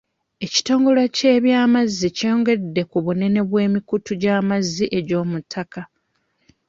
[0.45, 5.81] Ekitongole ky'ebyamazzi kyongedde ku bunene bw'emikutu gy'amazzi egy'omu ttaka.